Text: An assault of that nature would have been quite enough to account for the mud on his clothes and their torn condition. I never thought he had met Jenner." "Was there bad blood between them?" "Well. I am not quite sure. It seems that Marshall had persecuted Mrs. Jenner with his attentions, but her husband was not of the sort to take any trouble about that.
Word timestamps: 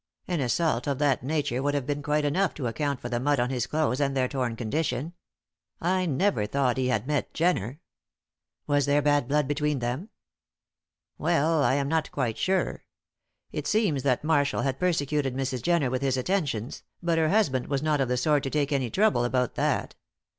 An 0.27 0.39
assault 0.39 0.87
of 0.87 0.97
that 0.97 1.21
nature 1.21 1.61
would 1.61 1.75
have 1.75 1.85
been 1.85 2.01
quite 2.01 2.25
enough 2.25 2.55
to 2.55 2.65
account 2.65 2.99
for 2.99 3.07
the 3.07 3.19
mud 3.19 3.39
on 3.39 3.51
his 3.51 3.67
clothes 3.67 4.01
and 4.01 4.17
their 4.17 4.27
torn 4.27 4.55
condition. 4.55 5.13
I 5.79 6.07
never 6.07 6.47
thought 6.47 6.77
he 6.77 6.87
had 6.87 7.05
met 7.05 7.35
Jenner." 7.35 7.81
"Was 8.65 8.87
there 8.87 9.03
bad 9.03 9.27
blood 9.27 9.47
between 9.47 9.77
them?" 9.77 10.09
"Well. 11.19 11.61
I 11.61 11.75
am 11.75 11.87
not 11.87 12.11
quite 12.11 12.39
sure. 12.39 12.83
It 13.51 13.67
seems 13.67 14.01
that 14.01 14.23
Marshall 14.23 14.61
had 14.63 14.79
persecuted 14.79 15.35
Mrs. 15.35 15.61
Jenner 15.61 15.91
with 15.91 16.01
his 16.01 16.17
attentions, 16.17 16.81
but 17.03 17.19
her 17.19 17.29
husband 17.29 17.67
was 17.67 17.83
not 17.83 18.01
of 18.01 18.07
the 18.09 18.17
sort 18.17 18.41
to 18.41 18.49
take 18.49 18.71
any 18.71 18.89
trouble 18.89 19.23
about 19.23 19.53
that. 19.53 19.93